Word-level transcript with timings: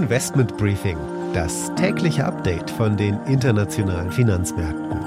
Investment 0.00 0.56
Briefing, 0.56 0.96
das 1.34 1.70
tägliche 1.74 2.24
Update 2.24 2.70
von 2.70 2.96
den 2.96 3.20
internationalen 3.26 4.10
Finanzmärkten. 4.10 4.98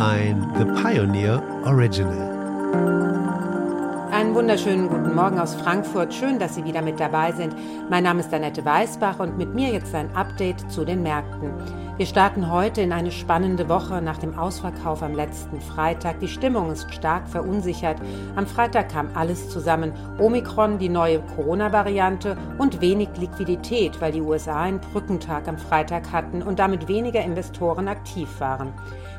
Ein 0.00 0.52
The 0.58 0.64
Pioneer 0.82 1.40
Original. 1.64 2.32
Einen 4.10 4.34
wunderschönen 4.34 4.88
guten 4.88 5.14
Morgen 5.14 5.38
aus 5.38 5.54
Frankfurt. 5.54 6.12
Schön, 6.12 6.40
dass 6.40 6.56
Sie 6.56 6.64
wieder 6.64 6.82
mit 6.82 6.98
dabei 6.98 7.30
sind. 7.30 7.54
Mein 7.88 8.02
Name 8.02 8.18
ist 8.18 8.34
Annette 8.34 8.64
Weißbach 8.64 9.20
und 9.20 9.38
mit 9.38 9.54
mir 9.54 9.68
jetzt 9.72 9.94
ein 9.94 10.10
Update 10.16 10.68
zu 10.72 10.84
den 10.84 11.04
Märkten. 11.04 11.52
Wir 11.98 12.06
starten 12.06 12.50
heute 12.50 12.80
in 12.80 12.90
eine 12.90 13.12
spannende 13.12 13.68
Woche 13.68 14.00
nach 14.00 14.16
dem 14.16 14.38
Ausverkauf 14.38 15.02
am 15.02 15.14
letzten 15.14 15.60
Freitag. 15.60 16.20
Die 16.20 16.28
Stimmung 16.28 16.72
ist 16.72 16.92
stark 16.94 17.28
verunsichert. 17.28 17.98
Am 18.34 18.46
Freitag 18.46 18.88
kam 18.88 19.10
alles 19.14 19.50
zusammen. 19.50 19.92
Omikron, 20.18 20.78
die 20.78 20.88
neue 20.88 21.20
Corona-Variante 21.36 22.38
und 22.56 22.80
wenig 22.80 23.10
Liquidität, 23.18 24.00
weil 24.00 24.12
die 24.12 24.22
USA 24.22 24.62
einen 24.62 24.80
Brückentag 24.80 25.46
am 25.48 25.58
Freitag 25.58 26.10
hatten 26.12 26.42
und 26.42 26.58
damit 26.58 26.88
weniger 26.88 27.22
Investoren 27.22 27.88
aktiv 27.88 28.40
waren. 28.40 28.72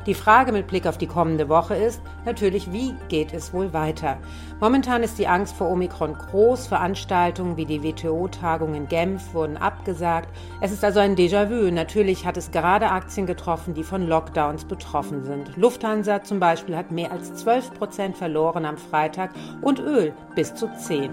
Die 0.06 0.14
Frage 0.14 0.52
mit 0.52 0.66
Blick 0.66 0.86
auf 0.86 0.98
die 0.98 1.06
kommende 1.06 1.48
Woche 1.48 1.76
ist 1.76 2.02
natürlich, 2.26 2.70
wie 2.72 2.94
geht 3.08 3.32
es 3.32 3.54
wohl 3.54 3.72
weiter? 3.72 4.18
Momentan 4.60 5.02
ist 5.02 5.18
die 5.18 5.28
Angst 5.28 5.56
vor 5.56 5.70
Omikron 5.70 6.12
groß. 6.12 6.66
Veranstaltungen 6.66 7.56
wie 7.56 7.64
die 7.64 7.82
WTO-Tagung 7.82 8.74
in 8.74 8.88
Genf 8.88 9.32
wurden 9.32 9.56
abgesagt. 9.56 10.28
Es 10.60 10.72
ist 10.72 10.84
also 10.84 10.98
ein 10.98 11.16
Déjà-vu. 11.16 11.70
Natürlich 11.70 12.26
hat 12.26 12.36
es 12.36 12.50
gerade 12.50 12.63
Aktien 12.64 13.26
getroffen, 13.26 13.74
die 13.74 13.84
von 13.84 14.08
Lockdowns 14.08 14.64
betroffen 14.64 15.22
sind. 15.22 15.54
Lufthansa 15.56 16.22
zum 16.22 16.40
Beispiel 16.40 16.76
hat 16.76 16.90
mehr 16.90 17.12
als 17.12 17.34
12 17.34 17.74
Prozent 17.74 18.16
verloren 18.16 18.64
am 18.64 18.78
Freitag 18.78 19.32
und 19.60 19.78
Öl 19.80 20.14
bis 20.34 20.54
zu 20.54 20.70
10. 20.74 21.10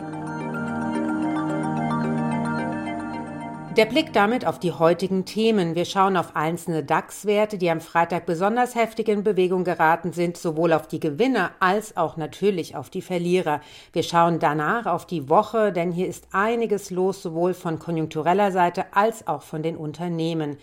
Der 3.78 3.86
Blick 3.86 4.12
damit 4.12 4.46
auf 4.46 4.60
die 4.60 4.74
heutigen 4.74 5.24
Themen. 5.24 5.76
Wir 5.76 5.86
schauen 5.86 6.18
auf 6.18 6.36
einzelne 6.36 6.84
DAX-Werte, 6.84 7.58
die 7.58 7.70
am 7.70 7.80
Freitag 7.80 8.26
besonders 8.26 8.76
heftig 8.76 9.08
in 9.08 9.24
Bewegung 9.24 9.64
geraten 9.64 10.12
sind, 10.12 10.36
sowohl 10.36 10.74
auf 10.74 10.88
die 10.88 11.00
Gewinner 11.00 11.52
als 11.62 11.96
auch 11.96 12.18
natürlich 12.18 12.76
auf 12.76 12.90
die 12.90 13.02
Verlierer. 13.02 13.62
Wir 13.94 14.04
schauen 14.04 14.40
danach 14.40 14.88
auf 14.88 15.08
die 15.08 15.30
Woche, 15.30 15.72
denn 15.72 15.94
hier 15.94 16.08
ist 16.08 16.28
einiges 16.34 16.92
los, 16.92 17.22
sowohl 17.22 17.54
von 17.54 17.80
konjunktureller 17.80 18.52
Seite 18.52 18.88
als 18.94 19.26
auch 19.26 19.42
von 19.42 19.64
den 19.64 19.78
Unternehmen. 19.78 20.58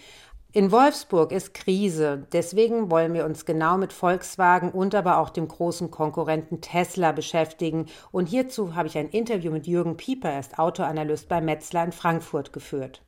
In 0.59 0.73
Wolfsburg 0.73 1.31
ist 1.31 1.55
Krise. 1.55 2.27
Deswegen 2.33 2.91
wollen 2.91 3.15
wir 3.15 3.27
uns 3.27 3.45
genau 3.45 3.79
mit 3.79 3.93
Volkswagen 3.93 4.73
und 4.73 4.93
aber 4.93 5.19
auch 5.19 5.31
dem 5.31 5.47
großen 5.47 5.93
Konkurrenten 5.93 6.61
Tesla 6.61 7.13
beschäftigen. 7.13 7.87
Und 8.11 8.27
hierzu 8.27 8.75
habe 8.75 8.89
ich 8.89 8.99
ein 8.99 9.09
Interview 9.09 9.53
mit 9.53 9.69
Jürgen 9.69 9.97
Pieper, 9.97 10.31
er 10.31 10.41
ist 10.41 10.59
Autoanalyst 10.59 11.29
bei 11.29 11.41
Metzler 11.41 11.85
in 11.85 11.93
Frankfurt, 11.93 12.53
geführt. 12.53 13.03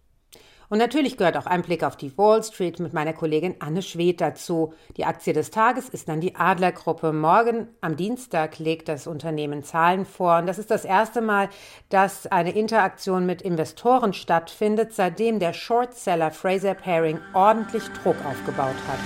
Und 0.70 0.78
natürlich 0.78 1.16
gehört 1.16 1.36
auch 1.36 1.46
ein 1.46 1.62
Blick 1.62 1.82
auf 1.82 1.96
die 1.96 2.16
Wall 2.16 2.44
Street 2.44 2.78
mit 2.78 2.92
meiner 2.92 3.12
Kollegin 3.12 3.56
Anne 3.58 3.82
Schwedt 3.82 4.20
dazu. 4.20 4.72
Die 4.96 5.04
Aktie 5.04 5.32
des 5.32 5.50
Tages 5.50 5.88
ist 5.88 6.08
dann 6.08 6.20
die 6.20 6.36
Adlergruppe. 6.36 7.12
Morgen 7.12 7.66
am 7.80 7.96
Dienstag 7.96 8.60
legt 8.60 8.88
das 8.88 9.08
Unternehmen 9.08 9.64
Zahlen 9.64 10.06
vor. 10.06 10.38
Und 10.38 10.46
das 10.46 10.60
ist 10.60 10.70
das 10.70 10.84
erste 10.84 11.22
Mal, 11.22 11.48
dass 11.88 12.28
eine 12.28 12.52
Interaktion 12.52 13.26
mit 13.26 13.42
Investoren 13.42 14.12
stattfindet, 14.12 14.94
seitdem 14.94 15.40
der 15.40 15.54
Shortseller 15.54 16.30
Fraser 16.30 16.74
Paring 16.74 17.18
ordentlich 17.34 17.82
Druck 18.04 18.24
aufgebaut 18.24 18.76
hat. 18.86 19.00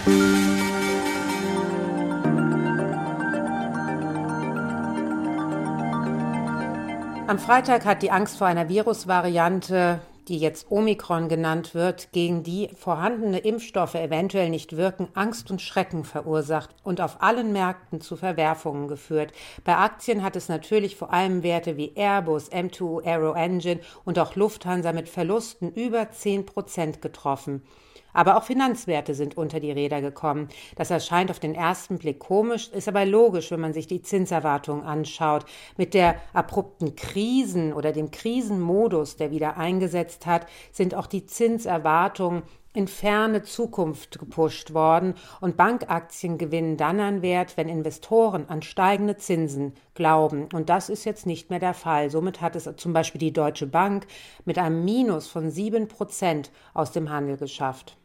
Am 7.26 7.38
Freitag 7.38 7.86
hat 7.86 8.02
die 8.02 8.10
Angst 8.10 8.36
vor 8.36 8.48
einer 8.48 8.68
Virusvariante 8.68 10.00
die 10.28 10.38
jetzt 10.38 10.70
Omikron 10.70 11.28
genannt 11.28 11.74
wird, 11.74 12.12
gegen 12.12 12.42
die 12.42 12.70
vorhandene 12.76 13.38
Impfstoffe 13.38 13.94
eventuell 13.94 14.50
nicht 14.50 14.76
wirken, 14.76 15.08
Angst 15.14 15.50
und 15.50 15.60
Schrecken 15.60 16.04
verursacht 16.04 16.70
und 16.82 17.00
auf 17.00 17.22
allen 17.22 17.52
Märkten 17.52 18.00
zu 18.00 18.16
Verwerfungen 18.16 18.88
geführt. 18.88 19.32
Bei 19.64 19.76
Aktien 19.76 20.22
hat 20.22 20.36
es 20.36 20.48
natürlich 20.48 20.96
vor 20.96 21.12
allem 21.12 21.42
Werte 21.42 21.76
wie 21.76 21.92
Airbus, 21.94 22.50
M2 22.50 23.04
Aero 23.04 23.32
Engine 23.34 23.80
und 24.04 24.18
auch 24.18 24.36
Lufthansa 24.36 24.92
mit 24.92 25.08
Verlusten 25.08 25.72
über 25.72 26.10
10 26.10 26.46
Prozent 26.46 27.02
getroffen. 27.02 27.62
Aber 28.14 28.38
auch 28.38 28.44
Finanzwerte 28.44 29.14
sind 29.14 29.36
unter 29.36 29.60
die 29.60 29.72
Räder 29.72 30.00
gekommen. 30.00 30.48
Das 30.76 30.90
erscheint 30.90 31.30
auf 31.30 31.40
den 31.40 31.54
ersten 31.54 31.98
Blick 31.98 32.20
komisch, 32.20 32.68
ist 32.68 32.88
aber 32.88 33.04
logisch, 33.04 33.50
wenn 33.50 33.60
man 33.60 33.74
sich 33.74 33.86
die 33.86 34.00
Zinserwartungen 34.00 34.84
anschaut. 34.84 35.44
Mit 35.76 35.92
der 35.92 36.16
abrupten 36.32 36.96
Krisen 36.96 37.74
oder 37.74 37.92
dem 37.92 38.10
Krisenmodus, 38.10 39.16
der 39.16 39.30
wieder 39.30 39.58
eingesetzt 39.58 40.24
hat, 40.24 40.46
sind 40.72 40.94
auch 40.94 41.06
die 41.06 41.26
Zinserwartungen 41.26 42.44
in 42.74 42.88
ferne 42.88 43.42
Zukunft 43.42 44.18
gepusht 44.18 44.74
worden 44.74 45.14
und 45.40 45.56
Bankaktien 45.56 46.38
gewinnen 46.38 46.76
dann 46.76 46.98
an 46.98 47.22
Wert, 47.22 47.56
wenn 47.56 47.68
Investoren 47.68 48.48
an 48.48 48.62
steigende 48.62 49.16
Zinsen 49.16 49.74
glauben. 49.94 50.48
Und 50.52 50.68
das 50.68 50.88
ist 50.88 51.04
jetzt 51.04 51.24
nicht 51.24 51.50
mehr 51.50 51.60
der 51.60 51.74
Fall. 51.74 52.10
Somit 52.10 52.40
hat 52.40 52.56
es 52.56 52.68
zum 52.76 52.92
Beispiel 52.92 53.20
die 53.20 53.32
Deutsche 53.32 53.68
Bank 53.68 54.06
mit 54.44 54.58
einem 54.58 54.84
Minus 54.84 55.28
von 55.28 55.50
sieben 55.50 55.86
Prozent 55.86 56.50
aus 56.74 56.90
dem 56.90 57.10
Handel 57.10 57.36
geschafft. 57.36 57.96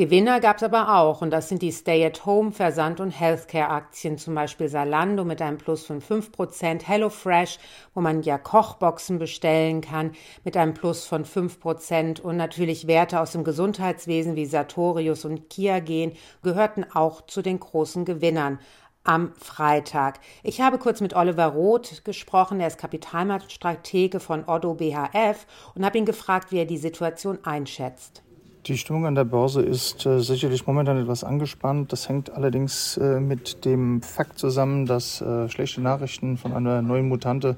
Gewinner 0.00 0.40
gab 0.40 0.56
es 0.56 0.62
aber 0.62 0.96
auch 0.96 1.20
und 1.20 1.30
das 1.30 1.50
sind 1.50 1.60
die 1.60 1.72
Stay-at-Home-Versand- 1.72 3.00
und 3.00 3.10
Healthcare-Aktien, 3.10 4.16
zum 4.16 4.34
Beispiel 4.34 4.66
Salando 4.66 5.26
mit 5.26 5.42
einem 5.42 5.58
Plus 5.58 5.84
von 5.84 6.00
5%, 6.00 6.86
HelloFresh, 6.86 7.58
wo 7.92 8.00
man 8.00 8.22
ja 8.22 8.38
Kochboxen 8.38 9.18
bestellen 9.18 9.82
kann, 9.82 10.12
mit 10.42 10.56
einem 10.56 10.72
Plus 10.72 11.04
von 11.04 11.26
5% 11.26 12.18
und 12.18 12.38
natürlich 12.38 12.86
Werte 12.86 13.20
aus 13.20 13.32
dem 13.32 13.44
Gesundheitswesen 13.44 14.36
wie 14.36 14.46
Sartorius 14.46 15.26
und 15.26 15.50
Kiagen 15.50 16.14
gehörten 16.42 16.86
auch 16.94 17.26
zu 17.26 17.42
den 17.42 17.60
großen 17.60 18.06
Gewinnern 18.06 18.58
am 19.04 19.34
Freitag. 19.34 20.20
Ich 20.42 20.62
habe 20.62 20.78
kurz 20.78 21.02
mit 21.02 21.14
Oliver 21.14 21.48
Roth 21.48 22.06
gesprochen, 22.06 22.58
er 22.58 22.68
ist 22.68 22.78
Kapitalmarktstratege 22.78 24.18
von 24.18 24.48
Otto 24.48 24.72
BHF 24.72 25.46
und 25.74 25.84
habe 25.84 25.98
ihn 25.98 26.06
gefragt, 26.06 26.52
wie 26.52 26.60
er 26.60 26.64
die 26.64 26.78
Situation 26.78 27.40
einschätzt. 27.44 28.22
Die 28.66 28.76
Stimmung 28.76 29.06
an 29.06 29.14
der 29.14 29.24
Börse 29.24 29.62
ist 29.62 30.04
äh, 30.04 30.20
sicherlich 30.20 30.66
momentan 30.66 30.98
etwas 30.98 31.24
angespannt. 31.24 31.92
Das 31.92 32.10
hängt 32.10 32.30
allerdings 32.30 32.98
äh, 32.98 33.18
mit 33.18 33.64
dem 33.64 34.02
Fakt 34.02 34.38
zusammen, 34.38 34.84
dass 34.84 35.22
äh, 35.22 35.48
schlechte 35.48 35.80
Nachrichten 35.80 36.36
von 36.36 36.52
einer 36.52 36.82
neuen 36.82 37.08
Mutante 37.08 37.56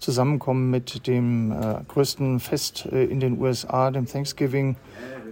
zusammenkommen 0.00 0.70
mit 0.70 1.06
dem 1.06 1.50
äh, 1.50 1.76
größten 1.88 2.40
Fest 2.40 2.86
äh, 2.92 3.04
in 3.04 3.20
den 3.20 3.40
USA, 3.40 3.90
dem 3.90 4.04
Thanksgiving, 4.04 4.76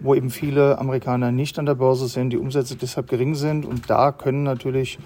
wo 0.00 0.14
eben 0.14 0.30
viele 0.30 0.78
Amerikaner 0.78 1.30
nicht 1.30 1.58
an 1.58 1.66
der 1.66 1.74
Börse 1.74 2.08
sind, 2.08 2.30
die 2.30 2.38
Umsätze 2.38 2.76
deshalb 2.76 3.08
gering 3.08 3.34
sind. 3.34 3.66
Und 3.66 3.90
da 3.90 4.12
können 4.12 4.44
natürlich 4.44 4.98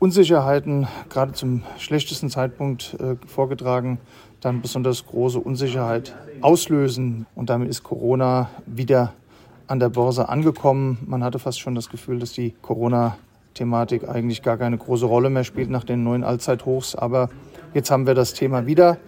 Unsicherheiten, 0.00 0.88
gerade 1.08 1.34
zum 1.34 1.62
schlechtesten 1.78 2.30
Zeitpunkt 2.30 2.96
äh, 2.98 3.14
vorgetragen, 3.28 3.98
dann 4.40 4.60
besonders 4.60 5.06
große 5.06 5.38
Unsicherheit 5.38 6.16
auslösen. 6.40 7.26
Und 7.36 7.48
damit 7.48 7.68
ist 7.68 7.84
Corona 7.84 8.50
wieder 8.66 9.12
an 9.72 9.80
der 9.80 9.88
Börse 9.88 10.28
angekommen. 10.28 10.98
Man 11.06 11.24
hatte 11.24 11.38
fast 11.38 11.58
schon 11.58 11.74
das 11.74 11.88
Gefühl, 11.88 12.18
dass 12.18 12.32
die 12.32 12.54
Corona-Thematik 12.60 14.06
eigentlich 14.06 14.42
gar 14.42 14.58
keine 14.58 14.76
große 14.76 15.06
Rolle 15.06 15.30
mehr 15.30 15.44
spielt 15.44 15.70
nach 15.70 15.82
den 15.82 16.04
neuen 16.04 16.24
Allzeithochs. 16.24 16.94
Aber 16.94 17.30
jetzt 17.72 17.90
haben 17.90 18.06
wir 18.06 18.12
das 18.12 18.34
Thema 18.34 18.66
wieder. 18.66 18.98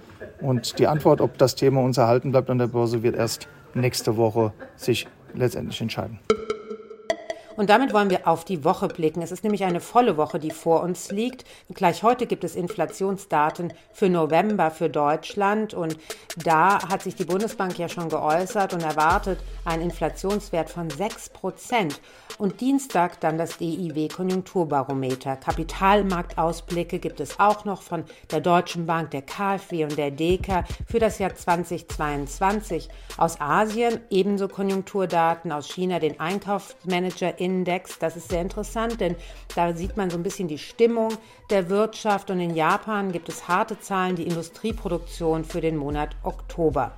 Und 0.40 0.78
die 0.78 0.86
Antwort, 0.86 1.20
ob 1.20 1.36
das 1.36 1.54
Thema 1.54 1.82
uns 1.82 1.98
erhalten 1.98 2.30
bleibt 2.30 2.48
an 2.48 2.56
der 2.56 2.68
Börse, 2.68 3.02
wird 3.02 3.14
erst 3.14 3.46
nächste 3.74 4.16
Woche 4.16 4.54
sich 4.74 5.06
letztendlich 5.34 5.82
entscheiden. 5.82 6.18
Und 7.56 7.70
damit 7.70 7.92
wollen 7.92 8.10
wir 8.10 8.26
auf 8.26 8.44
die 8.44 8.64
Woche 8.64 8.88
blicken. 8.88 9.22
Es 9.22 9.30
ist 9.30 9.44
nämlich 9.44 9.64
eine 9.64 9.80
volle 9.80 10.16
Woche, 10.16 10.38
die 10.38 10.50
vor 10.50 10.82
uns 10.82 11.10
liegt. 11.10 11.44
Gleich 11.72 12.02
heute 12.02 12.26
gibt 12.26 12.44
es 12.44 12.56
Inflationsdaten 12.56 13.72
für 13.92 14.08
November 14.08 14.70
für 14.70 14.90
Deutschland. 14.90 15.72
Und 15.74 15.96
da 16.36 16.88
hat 16.88 17.02
sich 17.02 17.14
die 17.14 17.24
Bundesbank 17.24 17.78
ja 17.78 17.88
schon 17.88 18.08
geäußert 18.08 18.74
und 18.74 18.82
erwartet 18.82 19.38
einen 19.64 19.82
Inflationswert 19.82 20.70
von 20.70 20.90
6 20.90 21.30
Prozent. 21.30 22.00
Und 22.38 22.60
Dienstag 22.60 23.20
dann 23.20 23.38
das 23.38 23.58
DIW 23.58 24.08
Konjunkturbarometer. 24.08 25.36
Kapitalmarktausblicke 25.36 26.98
gibt 26.98 27.20
es 27.20 27.38
auch 27.38 27.64
noch 27.64 27.82
von 27.82 28.04
der 28.32 28.40
Deutschen 28.40 28.86
Bank, 28.86 29.12
der 29.12 29.22
KfW 29.22 29.84
und 29.84 29.96
der 29.96 30.10
DK 30.10 30.64
für 30.86 30.98
das 30.98 31.20
Jahr 31.20 31.34
2022. 31.34 32.88
Aus 33.16 33.40
Asien 33.40 34.00
ebenso 34.10 34.48
Konjunkturdaten, 34.48 35.52
aus 35.52 35.68
China 35.68 36.00
den 36.00 36.18
Einkaufsmanager 36.18 37.38
Index. 37.44 37.98
Das 37.98 38.16
ist 38.16 38.30
sehr 38.30 38.40
interessant, 38.40 39.00
denn 39.00 39.16
da 39.54 39.74
sieht 39.74 39.96
man 39.96 40.10
so 40.10 40.16
ein 40.16 40.22
bisschen 40.22 40.48
die 40.48 40.58
Stimmung 40.58 41.12
der 41.50 41.68
Wirtschaft. 41.68 42.30
Und 42.30 42.40
in 42.40 42.54
Japan 42.54 43.12
gibt 43.12 43.28
es 43.28 43.46
harte 43.46 43.78
Zahlen, 43.78 44.16
die 44.16 44.26
Industrieproduktion 44.26 45.44
für 45.44 45.60
den 45.60 45.76
Monat 45.76 46.16
Oktober. 46.22 46.92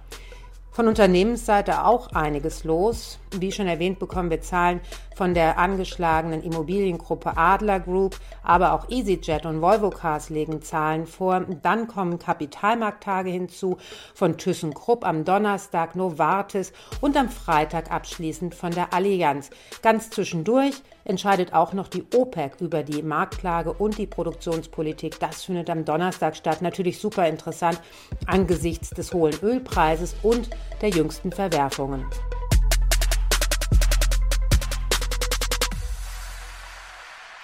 Von 0.76 0.88
Unternehmensseite 0.88 1.86
auch 1.86 2.08
einiges 2.12 2.64
los. 2.64 3.18
Wie 3.38 3.50
schon 3.50 3.66
erwähnt, 3.66 3.98
bekommen 3.98 4.28
wir 4.28 4.42
Zahlen 4.42 4.82
von 5.16 5.32
der 5.32 5.56
angeschlagenen 5.56 6.42
Immobiliengruppe 6.42 7.34
Adler 7.34 7.80
Group, 7.80 8.20
aber 8.42 8.74
auch 8.74 8.90
EasyJet 8.90 9.46
und 9.46 9.62
Volvo 9.62 9.88
Cars 9.88 10.28
legen 10.28 10.60
Zahlen 10.60 11.06
vor. 11.06 11.46
Dann 11.62 11.88
kommen 11.88 12.18
Kapitalmarkttage 12.18 13.30
hinzu 13.30 13.78
von 14.12 14.36
ThyssenKrupp 14.36 15.06
am 15.06 15.24
Donnerstag, 15.24 15.96
Novartis 15.96 16.74
und 17.00 17.16
am 17.16 17.30
Freitag 17.30 17.90
abschließend 17.90 18.54
von 18.54 18.72
der 18.72 18.92
Allianz. 18.92 19.48
Ganz 19.80 20.10
zwischendurch 20.10 20.82
entscheidet 21.06 21.54
auch 21.54 21.72
noch 21.72 21.88
die 21.88 22.04
OPEC 22.14 22.60
über 22.60 22.82
die 22.82 23.02
Marktklage 23.02 23.72
und 23.72 23.96
die 23.96 24.06
Produktionspolitik. 24.06 25.18
Das 25.20 25.44
findet 25.44 25.70
am 25.70 25.84
Donnerstag 25.84 26.36
statt. 26.36 26.62
Natürlich 26.62 26.98
super 26.98 27.26
interessant 27.28 27.80
angesichts 28.26 28.90
des 28.90 29.12
hohen 29.14 29.34
Ölpreises 29.42 30.16
und 30.22 30.50
der 30.82 30.90
jüngsten 30.90 31.32
Verwerfungen. 31.32 32.04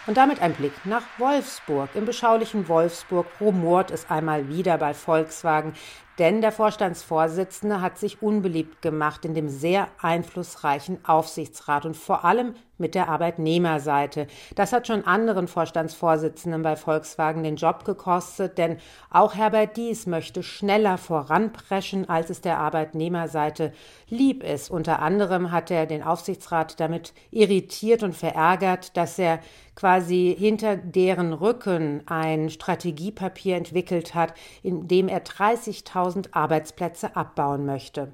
Und 0.04 0.16
damit 0.16 0.42
ein 0.42 0.52
Blick 0.54 0.72
nach 0.84 1.04
Wolfsburg. 1.18 1.90
Im 1.94 2.04
beschaulichen 2.04 2.66
Wolfsburg 2.66 3.26
rumort 3.40 3.92
es 3.92 4.10
einmal 4.10 4.48
wieder 4.48 4.76
bei 4.76 4.94
Volkswagen, 4.94 5.74
denn 6.18 6.40
der 6.40 6.50
Vorstandsvorsitzende 6.50 7.80
hat 7.80 7.98
sich 7.98 8.20
unbeliebt 8.20 8.82
gemacht 8.82 9.24
in 9.24 9.34
dem 9.34 9.48
sehr 9.48 9.88
einflussreichen 10.00 11.04
Aufsichtsrat 11.04 11.86
und 11.86 11.96
vor 11.96 12.24
allem 12.24 12.54
mit 12.78 12.94
der 12.94 13.08
Arbeitnehmerseite. 13.08 14.26
Das 14.54 14.72
hat 14.72 14.86
schon 14.86 15.04
anderen 15.04 15.48
Vorstandsvorsitzenden 15.48 16.62
bei 16.62 16.76
Volkswagen 16.76 17.42
den 17.42 17.56
Job 17.56 17.84
gekostet, 17.84 18.58
denn 18.58 18.78
auch 19.10 19.34
Herbert 19.34 19.76
Dies 19.76 20.06
möchte 20.06 20.42
schneller 20.42 20.98
voranpreschen, 20.98 22.08
als 22.08 22.30
es 22.30 22.40
der 22.40 22.58
Arbeitnehmerseite 22.58 23.72
lieb 24.08 24.42
ist. 24.42 24.70
Unter 24.70 25.00
anderem 25.00 25.52
hat 25.52 25.70
er 25.70 25.86
den 25.86 26.02
Aufsichtsrat 26.02 26.80
damit 26.80 27.12
irritiert 27.30 28.02
und 28.02 28.14
verärgert, 28.14 28.96
dass 28.96 29.18
er 29.18 29.40
quasi 29.74 30.34
hinter 30.38 30.76
deren 30.76 31.32
Rücken 31.32 32.02
ein 32.06 32.50
Strategiepapier 32.50 33.56
entwickelt 33.56 34.14
hat, 34.14 34.34
in 34.62 34.88
dem 34.88 35.08
er 35.08 35.24
30.000 35.24 36.28
Arbeitsplätze 36.32 37.16
abbauen 37.16 37.64
möchte. 37.64 38.12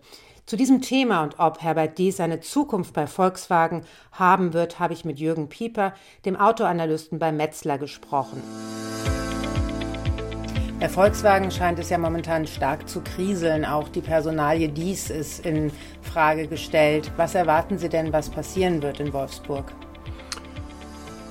Zu 0.48 0.56
diesem 0.56 0.80
Thema 0.80 1.24
und 1.24 1.38
ob 1.38 1.60
Herbert 1.60 1.98
Dies 1.98 2.16
seine 2.16 2.40
Zukunft 2.40 2.94
bei 2.94 3.06
Volkswagen 3.06 3.82
haben 4.12 4.54
wird, 4.54 4.78
habe 4.80 4.94
ich 4.94 5.04
mit 5.04 5.18
Jürgen 5.18 5.50
Pieper, 5.50 5.92
dem 6.24 6.36
Autoanalysten 6.36 7.18
bei 7.18 7.32
Metzler, 7.32 7.76
gesprochen. 7.76 8.42
Bei 10.80 10.88
Volkswagen 10.88 11.50
scheint 11.50 11.78
es 11.78 11.90
ja 11.90 11.98
momentan 11.98 12.46
stark 12.46 12.88
zu 12.88 13.02
kriseln. 13.02 13.66
Auch 13.66 13.90
die 13.90 14.00
Personalie 14.00 14.70
Dies 14.70 15.10
ist 15.10 15.44
in 15.44 15.70
Frage 16.00 16.46
gestellt. 16.46 17.12
Was 17.18 17.34
erwarten 17.34 17.76
Sie 17.76 17.90
denn, 17.90 18.14
was 18.14 18.30
passieren 18.30 18.80
wird 18.80 19.00
in 19.00 19.12
Wolfsburg? 19.12 19.70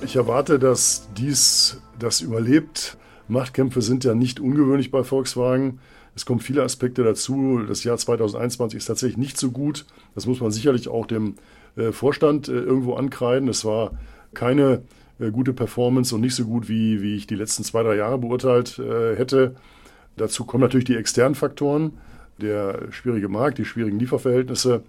Ich 0.00 0.14
erwarte, 0.14 0.60
dass 0.60 1.08
dies 1.16 1.82
das 1.98 2.20
überlebt. 2.20 2.96
Machtkämpfe 3.26 3.82
sind 3.82 4.04
ja 4.04 4.14
nicht 4.14 4.38
ungewöhnlich 4.38 4.92
bei 4.92 5.02
Volkswagen. 5.02 5.80
Es 6.18 6.26
kommen 6.26 6.40
viele 6.40 6.64
Aspekte 6.64 7.04
dazu. 7.04 7.60
Das 7.68 7.84
Jahr 7.84 7.96
2021 7.96 8.76
ist 8.76 8.86
tatsächlich 8.86 9.18
nicht 9.18 9.38
so 9.38 9.52
gut. 9.52 9.86
Das 10.16 10.26
muss 10.26 10.40
man 10.40 10.50
sicherlich 10.50 10.88
auch 10.88 11.06
dem 11.06 11.34
äh, 11.76 11.92
Vorstand 11.92 12.48
äh, 12.48 12.54
irgendwo 12.54 12.94
ankreiden. 12.94 13.48
Es 13.48 13.64
war 13.64 13.92
keine 14.34 14.82
äh, 15.20 15.30
gute 15.30 15.52
Performance 15.52 16.12
und 16.12 16.22
nicht 16.22 16.34
so 16.34 16.44
gut, 16.44 16.68
wie, 16.68 17.02
wie 17.02 17.14
ich 17.14 17.28
die 17.28 17.36
letzten 17.36 17.62
zwei, 17.62 17.84
drei 17.84 17.94
Jahre 17.94 18.18
beurteilt 18.18 18.78
hätte. 18.78 19.54
Dazu 20.16 20.44
kommen 20.44 20.62
natürlich 20.62 20.86
die 20.86 20.96
externen 20.96 21.36
Faktoren, 21.36 21.92
der 22.38 22.90
schwierige 22.90 23.28
Markt, 23.28 23.58
die 23.58 23.64
schwierigen 23.64 24.00
Lieferverhältnisse. 24.00 24.82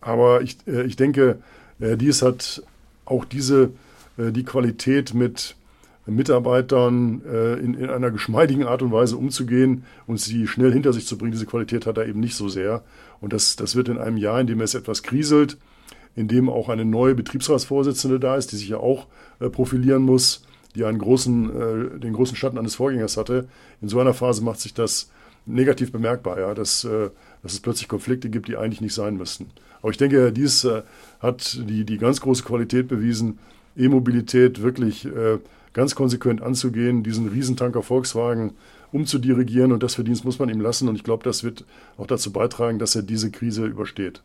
Aber 0.00 0.42
ich, 0.42 0.58
ich 0.66 0.96
denke, 0.96 1.38
dies 1.78 2.22
hat 2.22 2.64
auch 3.04 3.24
diese, 3.24 3.70
die 4.16 4.44
Qualität 4.44 5.14
mit 5.14 5.54
Mitarbeitern 6.06 7.22
äh, 7.26 7.54
in, 7.54 7.74
in, 7.74 7.90
einer 7.90 8.10
geschmeidigen 8.10 8.64
Art 8.64 8.82
und 8.82 8.92
Weise 8.92 9.16
umzugehen 9.16 9.84
und 10.06 10.20
sie 10.20 10.46
schnell 10.46 10.72
hinter 10.72 10.92
sich 10.92 11.06
zu 11.06 11.18
bringen. 11.18 11.32
Diese 11.32 11.46
Qualität 11.46 11.86
hat 11.86 11.98
er 11.98 12.06
eben 12.06 12.20
nicht 12.20 12.36
so 12.36 12.48
sehr. 12.48 12.82
Und 13.20 13.32
das, 13.32 13.56
das 13.56 13.74
wird 13.74 13.88
in 13.88 13.98
einem 13.98 14.16
Jahr, 14.16 14.40
in 14.40 14.46
dem 14.46 14.60
es 14.60 14.74
etwas 14.74 15.02
kriselt, 15.02 15.58
in 16.14 16.28
dem 16.28 16.48
auch 16.48 16.68
eine 16.68 16.84
neue 16.84 17.14
Betriebsratsvorsitzende 17.14 18.20
da 18.20 18.36
ist, 18.36 18.52
die 18.52 18.56
sich 18.56 18.68
ja 18.68 18.78
auch 18.78 19.06
äh, 19.40 19.48
profilieren 19.50 20.02
muss, 20.02 20.44
die 20.74 20.84
einen 20.84 20.98
großen, 20.98 21.96
äh, 21.96 21.98
den 21.98 22.12
großen 22.12 22.36
Schatten 22.36 22.58
eines 22.58 22.76
Vorgängers 22.76 23.16
hatte. 23.16 23.48
In 23.82 23.88
so 23.88 23.98
einer 23.98 24.14
Phase 24.14 24.44
macht 24.44 24.60
sich 24.60 24.74
das 24.74 25.10
negativ 25.44 25.92
bemerkbar, 25.92 26.38
ja, 26.38 26.54
dass, 26.54 26.84
äh, 26.84 27.10
dass 27.42 27.52
es 27.52 27.60
plötzlich 27.60 27.88
Konflikte 27.88 28.30
gibt, 28.30 28.48
die 28.48 28.56
eigentlich 28.56 28.80
nicht 28.80 28.94
sein 28.94 29.16
müssten. 29.16 29.50
Aber 29.82 29.90
ich 29.90 29.98
denke, 29.98 30.32
dies 30.32 30.64
äh, 30.64 30.82
hat 31.20 31.58
die, 31.68 31.84
die 31.84 31.98
ganz 31.98 32.20
große 32.20 32.44
Qualität 32.44 32.88
bewiesen, 32.88 33.38
E-Mobilität 33.76 34.62
wirklich 34.62 35.04
äh, 35.04 35.38
ganz 35.76 35.94
konsequent 35.94 36.42
anzugehen, 36.42 37.02
diesen 37.02 37.28
Riesentanker 37.28 37.82
Volkswagen 37.82 38.54
umzudirigieren 38.92 39.72
und 39.72 39.82
das 39.82 39.94
Verdienst 39.94 40.24
muss 40.24 40.38
man 40.38 40.48
ihm 40.48 40.60
lassen 40.60 40.88
und 40.88 40.96
ich 40.96 41.04
glaube, 41.04 41.22
das 41.22 41.44
wird 41.44 41.64
auch 41.98 42.06
dazu 42.06 42.32
beitragen, 42.32 42.78
dass 42.78 42.96
er 42.96 43.02
diese 43.02 43.30
Krise 43.30 43.66
übersteht. 43.66 44.22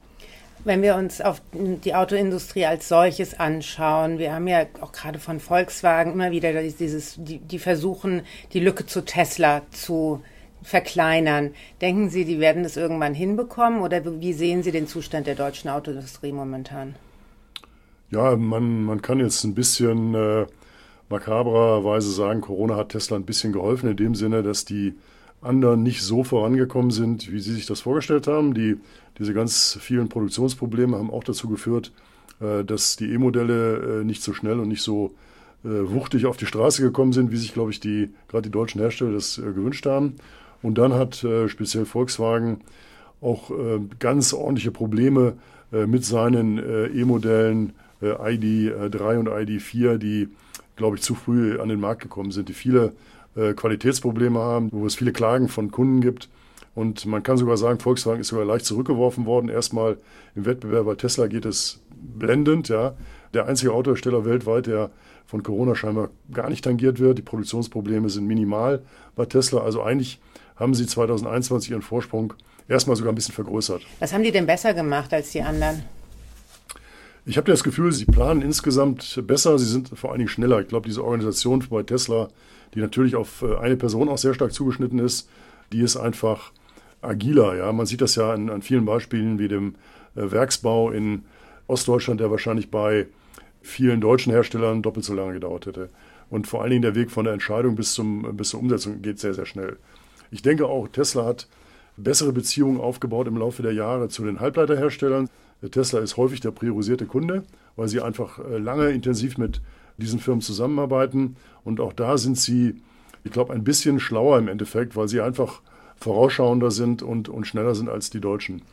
Wenn 0.64 0.82
wir 0.82 0.96
uns 0.96 1.20
auf 1.20 1.42
die 1.54 1.94
Autoindustrie 1.94 2.66
als 2.66 2.88
solches 2.88 3.38
anschauen, 3.38 4.18
wir 4.18 4.34
haben 4.34 4.48
ja 4.48 4.66
auch 4.80 4.94
gerade 4.94 5.20
von 5.20 5.42
Volkswagen 5.42 6.14
immer 6.14 6.32
wieder 6.32 6.54
dieses, 6.54 7.16
die, 7.18 7.40
die 7.40 7.60
versuchen, 7.60 8.22
die 8.54 8.62
Lücke 8.62 8.86
zu 8.86 9.04
Tesla 9.04 9.64
zu 9.72 10.22
verkleinern. 10.64 11.50
Denken 11.82 12.10
Sie, 12.10 12.24
die 12.24 12.40
werden 12.40 12.64
das 12.64 12.78
irgendwann 12.78 13.14
hinbekommen 13.14 13.82
oder 13.82 14.02
wie 14.22 14.34
sehen 14.34 14.64
Sie 14.64 14.72
den 14.72 14.88
Zustand 14.88 15.28
der 15.28 15.36
deutschen 15.36 15.70
Autoindustrie 15.70 16.32
momentan? 16.32 16.96
Ja, 18.12 18.38
man, 18.38 18.86
man 18.86 19.02
kann 19.02 19.20
jetzt 19.20 19.44
ein 19.44 19.56
bisschen 19.56 20.16
äh, 20.16 20.46
makabrerweise 21.12 22.12
sagen, 22.12 22.42
Corona 22.42 22.76
hat 22.76 22.90
Tesla 22.90 23.18
ein 23.18 23.26
bisschen 23.26 23.54
geholfen, 23.54 23.90
in 23.90 23.98
dem 23.98 24.16
Sinne, 24.16 24.44
dass 24.44 24.66
die 24.66 24.96
anderen 25.42 25.84
nicht 25.84 26.02
so 26.02 26.24
vorangekommen 26.24 26.92
sind, 26.92 27.32
wie 27.32 27.40
sie 27.40 27.54
sich 27.54 27.66
das 27.66 27.82
vorgestellt 27.82 28.28
haben. 28.28 28.54
Die, 28.54 28.78
diese 29.18 29.34
ganz 29.34 29.78
vielen 29.82 30.10
Produktionsprobleme 30.10 30.98
haben 30.98 31.12
auch 31.12 31.24
dazu 31.24 31.50
geführt, 31.50 31.92
äh, 32.40 32.64
dass 32.64 32.96
die 32.96 33.12
E-Modelle 33.12 34.02
äh, 34.02 34.04
nicht 34.04 34.22
so 34.24 34.34
schnell 34.34 34.60
und 34.60 34.68
nicht 34.68 34.84
so 34.84 35.14
äh, 35.64 35.70
wuchtig 35.70 36.26
auf 36.26 36.38
die 36.38 36.46
Straße 36.46 36.82
gekommen 36.82 37.14
sind, 37.14 37.32
wie 37.32 37.38
sich, 37.38 37.54
glaube 37.54 37.72
ich, 37.72 37.80
die, 37.80 38.10
gerade 38.28 38.44
die 38.44 38.52
deutschen 38.52 38.82
Hersteller 38.82 39.14
das 39.14 39.36
gewünscht 39.36 39.86
haben. 39.86 40.16
Und 40.62 40.78
dann 40.78 40.94
hat 40.94 41.26
speziell 41.48 41.86
Volkswagen 41.86 42.62
auch 43.20 43.52
ganz 43.98 44.32
ordentliche 44.32 44.70
Probleme 44.70 45.34
mit 45.72 46.06
seinen 46.06 46.60
E-Modellen 46.60 47.74
ID3 48.00 49.18
und 49.18 49.28
ID4, 49.28 49.98
die 49.98 50.30
glaube 50.76 50.98
ich, 50.98 51.04
zu 51.04 51.16
früh 51.16 51.60
an 51.60 51.70
den 51.70 51.80
Markt 51.80 52.02
gekommen 52.02 52.32
sind, 52.32 52.50
die 52.50 52.54
viele 52.54 52.94
äh, 53.36 53.54
Qualitätsprobleme 53.54 54.40
haben, 54.40 54.70
wo 54.72 54.86
es 54.86 54.96
viele 54.96 55.12
Klagen 55.12 55.48
von 55.48 55.72
Kunden 55.72 56.02
gibt. 56.02 56.30
Und 56.74 57.06
man 57.06 57.24
kann 57.24 57.38
sogar 57.38 57.58
sagen, 57.58 57.80
Volkswagen 57.80 58.22
ist 58.22 58.28
sogar 58.28 58.46
leicht 58.46 58.66
zurückgeworfen 58.66 59.26
worden. 59.26 59.50
Erstmal 59.50 59.98
im 60.36 60.46
Wettbewerb 60.46 60.86
bei 60.86 60.96
Tesla 60.96 61.28
geht 61.28 61.46
es 61.46 61.82
blendend. 61.90 62.70
Ja. 62.70 62.96
Der 63.34 63.48
einzige 63.48 63.74
Autohersteller 63.74 64.26
weltweit, 64.26 64.68
der 64.68 64.90
von 65.26 65.44
Corona 65.44 65.76
scheinbar 65.76 66.10
gar 66.32 66.50
nicht 66.50 66.64
tangiert 66.64 67.00
wird. 67.00 67.18
Die 67.18 67.22
Produktionsprobleme 67.22 68.10
sind 68.10 68.26
minimal 68.26 68.82
bei 69.16 69.26
Tesla. 69.26 69.62
Also 69.62 69.82
eigentlich 69.82 70.20
haben 70.56 70.74
sie 70.74 70.86
2021 70.86 71.72
ihren 71.72 71.82
Vorsprung 71.82 72.34
erstmal 72.68 72.96
sogar 72.96 73.12
ein 73.12 73.16
bisschen 73.16 73.34
vergrößert. 73.34 73.82
Was 74.00 74.14
haben 74.14 74.24
die 74.24 74.32
denn 74.32 74.46
besser 74.46 74.74
gemacht 74.74 75.14
als 75.14 75.32
die 75.32 75.42
anderen? 75.42 75.84
Ich 77.26 77.38
habe 77.38 77.52
das 77.52 77.64
Gefühl, 77.64 77.92
sie 77.92 78.06
planen 78.06 78.42
insgesamt 78.42 79.22
besser, 79.28 79.60
sie 79.60 79.66
sind 79.66 79.90
vor 79.90 80.10
allen 80.10 80.20
Dingen 80.20 80.30
schneller. 80.30 80.60
Ich 80.60 80.68
glaube, 80.68 80.88
diese 80.88 81.04
Organisation 81.04 81.64
bei 81.70 81.84
Tesla, 81.84 82.30
die 82.74 82.80
natürlich 82.80 83.16
auf 83.16 83.44
äh, 83.44 83.58
eine 83.58 83.78
Person 83.78 84.10
auch 84.10 84.18
sehr 84.18 84.34
stark 84.34 84.54
zugeschnitten 84.54 84.98
ist, 84.98 85.30
die 85.72 85.82
ist 85.82 85.98
einfach 85.98 86.52
agiler. 87.02 87.56
Ja? 87.56 87.72
Man 87.74 87.86
sieht 87.86 88.02
das 88.02 88.16
ja 88.16 88.34
an, 88.34 88.50
an 88.50 88.64
vielen 88.64 88.86
Beispielen 88.86 89.38
wie 89.38 89.48
dem 89.48 89.76
äh, 90.16 90.32
Werksbau 90.32 90.90
in 90.90 91.24
Ostdeutschland, 91.68 92.20
der 92.20 92.32
wahrscheinlich 92.32 92.72
bei 92.72 93.08
vielen 93.62 94.02
deutschen 94.02 94.34
Herstellern 94.34 94.82
doppelt 94.82 95.06
so 95.06 95.14
lange 95.14 95.34
gedauert 95.34 95.68
hätte. 95.68 95.90
Und 96.32 96.48
vor 96.48 96.62
allen 96.62 96.72
Dingen 96.72 96.82
der 96.82 96.96
Weg 96.96 97.12
von 97.12 97.26
der 97.26 97.34
Entscheidung 97.34 97.76
bis, 97.76 97.94
zum, 97.94 98.36
bis 98.36 98.50
zur 98.50 98.62
Umsetzung 98.62 99.02
geht 99.04 99.20
sehr, 99.20 99.36
sehr 99.36 99.46
schnell. 99.46 99.78
Ich 100.32 100.42
denke 100.42 100.66
auch, 100.66 100.88
Tesla 100.88 101.26
hat 101.26 101.48
bessere 101.98 102.32
Beziehungen 102.32 102.80
aufgebaut 102.80 103.28
im 103.28 103.38
Laufe 103.38 103.62
der 103.62 103.74
Jahre 103.74 104.10
zu 104.10 104.24
den 104.24 104.40
Halbleiterherstellern. 104.40 105.30
Tesla 105.70 106.00
ist 106.00 106.18
häufig 106.18 106.40
der 106.40 106.52
priorisierte 106.52 107.06
Kunde, 107.06 107.44
weil 107.76 107.88
sie 107.88 108.02
einfach 108.02 108.40
äh, 108.40 108.58
lange 108.58 108.90
intensiv 108.90 109.38
mit 109.38 109.62
diesen 109.98 110.20
Firmen 110.20 110.42
zusammenarbeiten. 110.42 111.36
Und 111.64 111.80
auch 111.80 111.94
da 111.94 112.18
sind 112.18 112.38
sie, 112.38 112.82
ich 113.24 113.32
glaube, 113.32 113.54
ein 113.54 113.64
bisschen 113.64 114.00
schlauer 114.00 114.40
im 114.40 114.48
Endeffekt, 114.48 114.96
weil 114.96 115.08
sie 115.08 115.22
einfach 115.22 115.62
vorausschauender 115.98 116.72
sind 116.72 117.04
und, 117.04 117.30
und 117.30 117.46
schneller 117.46 117.76
sind 117.76 117.90
als 117.90 118.10
die 118.10 118.20
Deutschen. 118.20 118.64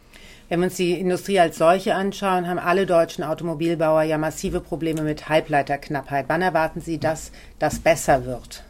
Wenn 0.49 0.61
wir 0.61 0.69
uns 0.69 0.77
die 0.77 0.93
Industrie 0.93 1.39
als 1.39 1.59
solche 1.59 1.95
anschauen, 1.95 2.49
haben 2.49 2.59
alle 2.59 2.87
deutschen 2.87 3.23
Automobilbauer 3.23 4.03
ja 4.03 4.17
massive 4.17 4.61
Probleme 4.61 5.03
mit 5.03 5.29
Halbleiterknappheit. 5.29 6.25
Wann 6.29 6.41
erwarten 6.41 6.81
Sie, 6.81 6.99
dass 6.99 7.33
das 7.59 7.81
besser 7.81 8.25
wird? 8.25 8.65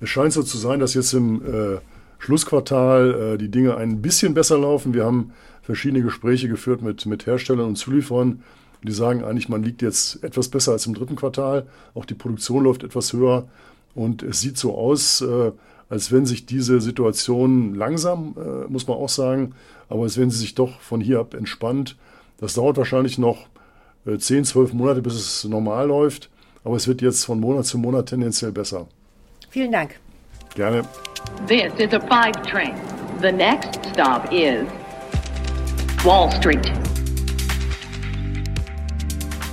Es 0.00 0.08
scheint 0.08 0.32
so 0.32 0.42
zu 0.42 0.56
sein, 0.56 0.80
dass 0.80 0.94
jetzt 0.94 1.12
im 1.12 1.42
äh, 1.42 1.78
Schlussquartal 2.18 3.34
äh, 3.34 3.38
die 3.38 3.50
Dinge 3.50 3.76
ein 3.76 4.00
bisschen 4.00 4.32
besser 4.32 4.56
laufen. 4.56 4.94
Wir 4.94 5.04
haben 5.04 5.32
verschiedene 5.64 6.02
Gespräche 6.02 6.48
geführt 6.48 6.82
mit, 6.82 7.06
mit 7.06 7.26
Herstellern 7.26 7.66
und 7.66 7.76
Zulieferern. 7.76 8.42
Die 8.82 8.92
sagen 8.92 9.24
eigentlich, 9.24 9.48
man 9.48 9.62
liegt 9.62 9.80
jetzt 9.80 10.22
etwas 10.22 10.48
besser 10.48 10.72
als 10.72 10.86
im 10.86 10.94
dritten 10.94 11.16
Quartal. 11.16 11.66
Auch 11.94 12.04
die 12.04 12.14
Produktion 12.14 12.64
läuft 12.64 12.84
etwas 12.84 13.12
höher. 13.14 13.48
Und 13.94 14.22
es 14.22 14.40
sieht 14.40 14.58
so 14.58 14.76
aus, 14.76 15.22
äh, 15.22 15.52
als 15.88 16.12
wenn 16.12 16.26
sich 16.26 16.44
diese 16.44 16.80
Situation 16.80 17.74
langsam, 17.74 18.34
äh, 18.36 18.70
muss 18.70 18.86
man 18.86 18.98
auch 18.98 19.08
sagen, 19.08 19.54
aber 19.88 20.02
als 20.02 20.18
wenn 20.18 20.30
sie 20.30 20.38
sich 20.38 20.54
doch 20.54 20.80
von 20.80 21.00
hier 21.00 21.20
ab 21.20 21.34
entspannt. 21.34 21.96
Das 22.38 22.54
dauert 22.54 22.76
wahrscheinlich 22.76 23.16
noch 23.16 23.46
äh, 24.06 24.18
10, 24.18 24.44
12 24.44 24.74
Monate, 24.74 25.00
bis 25.00 25.14
es 25.14 25.44
normal 25.44 25.88
läuft. 25.88 26.28
Aber 26.62 26.76
es 26.76 26.88
wird 26.88 27.00
jetzt 27.00 27.24
von 27.24 27.40
Monat 27.40 27.66
zu 27.66 27.78
Monat 27.78 28.06
tendenziell 28.06 28.52
besser. 28.52 28.86
Vielen 29.50 29.72
Dank. 29.72 29.98
Gerne. 30.54 30.82
This 31.46 31.72
is 31.78 31.92
a 31.92 32.00
five 32.00 32.34
train. 32.42 32.74
The 33.20 33.32
next 33.32 33.78
stop 33.92 34.30
is 34.32 34.66
Wall 36.04 36.30
Street. 36.32 36.70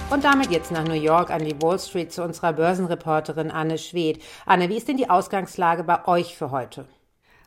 Und 0.09 0.25
damit 0.25 0.51
jetzt 0.51 0.69
nach 0.69 0.83
New 0.83 0.93
York 0.93 1.31
an 1.31 1.45
die 1.45 1.55
Wall 1.61 1.79
Street 1.79 2.11
zu 2.11 2.23
unserer 2.23 2.51
Börsenreporterin 2.51 3.49
Anne 3.49 3.77
Schwed. 3.77 4.21
Anne, 4.45 4.67
wie 4.67 4.75
ist 4.75 4.89
denn 4.89 4.97
die 4.97 5.09
Ausgangslage 5.09 5.85
bei 5.85 6.05
euch 6.07 6.35
für 6.35 6.51
heute? 6.51 6.83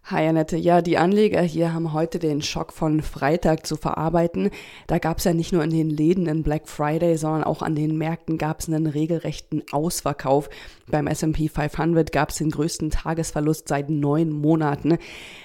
Hi 0.09 0.27
Annette, 0.29 0.59
ja, 0.59 0.83
die 0.83 0.99
Anleger 0.99 1.41
hier 1.41 1.73
haben 1.73 1.95
heute 1.95 2.19
den 2.19 2.43
Schock 2.43 2.75
von 2.75 3.01
Freitag 3.01 3.67
zu 3.67 3.77
verarbeiten. 3.77 4.51
Da 4.87 4.99
gab 4.99 5.17
es 5.17 5.25
ja 5.25 5.33
nicht 5.33 5.51
nur 5.55 5.65
in 5.65 5.71
den 5.71 5.89
Läden 5.89 6.27
in 6.27 6.43
Black 6.43 6.69
Friday, 6.69 7.17
sondern 7.17 7.43
auch 7.43 7.63
an 7.63 7.75
den 7.75 7.97
Märkten 7.97 8.37
gab 8.37 8.61
es 8.61 8.69
einen 8.69 8.87
regelrechten 8.87 9.63
Ausverkauf. 9.73 10.51
Beim 10.91 11.07
S&P 11.07 11.49
500 11.49 12.13
gab 12.13 12.29
es 12.29 12.37
den 12.37 12.51
größten 12.51 12.91
Tagesverlust 12.91 13.67
seit 13.67 13.89
neun 13.89 14.29
Monaten. 14.29 14.99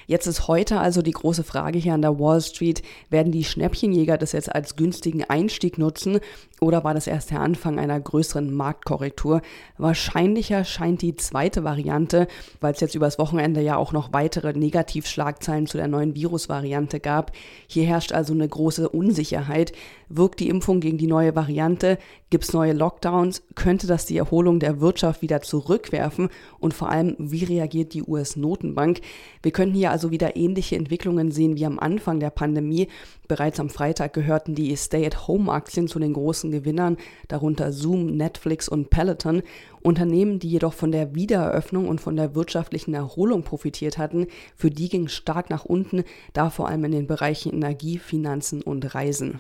Jetzt 0.07 0.27
ist 0.27 0.49
heute 0.49 0.81
also 0.81 1.01
die 1.01 1.11
große 1.11 1.45
Frage 1.45 1.79
hier 1.79 1.93
an 1.93 2.01
der 2.01 2.19
Wall 2.19 2.41
Street, 2.41 2.83
werden 3.09 3.31
die 3.31 3.45
Schnäppchenjäger 3.45 4.17
das 4.17 4.33
jetzt 4.33 4.53
als 4.53 4.75
günstigen 4.75 5.23
Einstieg 5.23 5.77
nutzen 5.77 6.19
oder 6.59 6.83
war 6.83 6.93
das 6.93 7.07
erst 7.07 7.31
der 7.31 7.39
Anfang 7.39 7.79
einer 7.79 7.97
größeren 7.97 8.53
Marktkorrektur? 8.53 9.41
Wahrscheinlicher 9.77 10.65
scheint 10.65 11.01
die 11.01 11.15
zweite 11.15 11.63
Variante, 11.63 12.27
weil 12.59 12.73
es 12.73 12.81
jetzt 12.81 12.95
übers 12.95 13.19
Wochenende 13.19 13.61
ja 13.61 13.77
auch 13.77 13.93
noch 13.93 14.11
weitere 14.11 14.48
Negativschlagzeilen 14.53 15.67
zu 15.67 15.77
der 15.77 15.87
neuen 15.87 16.15
Virusvariante 16.15 16.99
gab. 16.99 17.31
Hier 17.67 17.85
herrscht 17.85 18.11
also 18.11 18.33
eine 18.33 18.47
große 18.47 18.89
Unsicherheit. 18.89 19.73
Wirkt 20.09 20.39
die 20.39 20.49
Impfung 20.49 20.79
gegen 20.79 20.97
die 20.97 21.07
neue 21.07 21.35
Variante? 21.35 21.97
Gibt 22.29 22.43
es 22.43 22.53
neue 22.53 22.73
Lockdowns? 22.73 23.43
Könnte 23.55 23.87
das 23.87 24.05
die 24.05 24.17
Erholung 24.17 24.59
der 24.59 24.81
Wirtschaft 24.81 25.21
wieder 25.21 25.41
zurückwerfen? 25.41 26.29
Und 26.59 26.73
vor 26.73 26.89
allem, 26.89 27.15
wie 27.17 27.43
reagiert 27.43 27.93
die 27.93 28.03
US-Notenbank? 28.03 29.01
Wir 29.41 29.51
könnten 29.51 29.75
hier 29.75 29.91
also 29.91 30.11
wieder 30.11 30.35
ähnliche 30.35 30.75
Entwicklungen 30.75 31.31
sehen 31.31 31.57
wie 31.57 31.65
am 31.65 31.79
Anfang 31.79 32.19
der 32.19 32.29
Pandemie. 32.29 32.87
Bereits 33.29 33.59
am 33.59 33.69
Freitag 33.69 34.13
gehörten 34.13 34.55
die 34.55 34.75
Stay-at-Home-Aktien 34.75 35.88
zu 35.88 36.00
den 36.00 36.13
großen 36.13 36.50
Gewinnern, 36.50 36.98
darunter 37.27 37.71
Zoom, 37.71 38.17
Netflix 38.17 38.67
und 38.67 38.89
Peloton. 38.89 39.43
Unternehmen, 39.83 40.39
die 40.39 40.50
jedoch 40.50 40.74
von 40.74 40.91
der 40.91 41.13
Wiedereröffnung 41.13 41.88
und 41.88 42.01
von 42.01 42.15
der 42.15 42.33
wirtschaftlichen 42.33 42.95
Erholung 42.95 43.43
profitiert 43.43 44.00
hatten, 44.00 44.25
für 44.55 44.71
die 44.71 44.89
ging 44.89 45.07
stark 45.07 45.51
nach 45.51 45.63
unten, 45.63 46.05
da 46.33 46.50
vor 46.50 46.67
allem 46.67 46.86
in 46.86 46.91
den 46.91 47.05
Bereichen 47.05 47.53
Energie, 47.53 48.00
Finanzen 48.00 48.63
und 48.63 48.95
Reisen. 48.95 49.39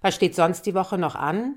Was 0.00 0.14
steht 0.14 0.36
sonst 0.36 0.64
die 0.64 0.74
Woche 0.74 0.96
noch 0.96 1.16
an? 1.16 1.56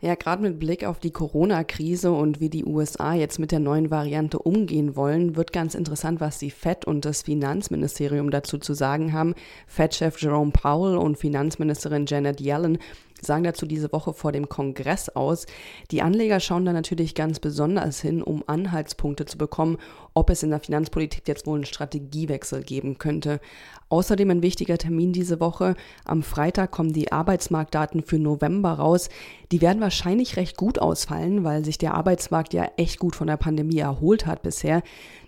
Ja, 0.00 0.14
gerade 0.14 0.42
mit 0.42 0.58
Blick 0.58 0.84
auf 0.84 0.98
die 1.00 1.10
Corona-Krise 1.10 2.12
und 2.12 2.38
wie 2.38 2.50
die 2.50 2.66
USA 2.66 3.14
jetzt 3.14 3.38
mit 3.38 3.50
der 3.50 3.60
neuen 3.60 3.90
Variante 3.90 4.38
umgehen 4.38 4.94
wollen, 4.94 5.36
wird 5.36 5.54
ganz 5.54 5.74
interessant, 5.74 6.20
was 6.20 6.38
die 6.38 6.50
Fed 6.50 6.84
und 6.84 7.06
das 7.06 7.22
Finanzministerium 7.22 8.30
dazu 8.30 8.58
zu 8.58 8.74
sagen 8.74 9.14
haben. 9.14 9.34
Fed-Chef 9.66 10.20
Jerome 10.20 10.50
Powell 10.50 10.98
und 10.98 11.16
Finanzministerin 11.16 12.04
Janet 12.06 12.42
Yellen 12.42 12.76
sagen 13.20 13.44
dazu 13.44 13.66
diese 13.66 13.92
Woche 13.92 14.12
vor 14.12 14.32
dem 14.32 14.48
Kongress 14.48 15.08
aus. 15.08 15.46
Die 15.90 16.02
Anleger 16.02 16.40
schauen 16.40 16.64
da 16.64 16.72
natürlich 16.72 17.14
ganz 17.14 17.40
besonders 17.40 18.00
hin, 18.00 18.22
um 18.22 18.44
Anhaltspunkte 18.46 19.24
zu 19.24 19.38
bekommen, 19.38 19.78
ob 20.14 20.30
es 20.30 20.42
in 20.42 20.50
der 20.50 20.60
Finanzpolitik 20.60 21.26
jetzt 21.26 21.46
wohl 21.46 21.56
einen 21.56 21.64
Strategiewechsel 21.64 22.62
geben 22.62 22.98
könnte. 22.98 23.40
Außerdem 23.88 24.30
ein 24.30 24.42
wichtiger 24.42 24.78
Termin 24.78 25.12
diese 25.12 25.38
Woche. 25.38 25.76
Am 26.04 26.22
Freitag 26.22 26.72
kommen 26.72 26.92
die 26.92 27.12
Arbeitsmarktdaten 27.12 28.02
für 28.02 28.18
November 28.18 28.72
raus. 28.72 29.08
Die 29.52 29.60
werden 29.60 29.80
wahrscheinlich 29.80 30.36
recht 30.36 30.56
gut 30.56 30.78
ausfallen, 30.78 31.44
weil 31.44 31.64
sich 31.64 31.78
der 31.78 31.94
Arbeitsmarkt 31.94 32.52
ja 32.52 32.68
echt 32.76 32.98
gut 32.98 33.14
von 33.14 33.28
der 33.28 33.36
Pandemie 33.36 33.78
erholt 33.78 34.26
hat 34.26 34.42
bisher. 34.42 34.82